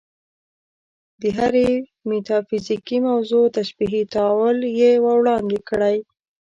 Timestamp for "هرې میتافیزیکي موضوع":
1.37-3.45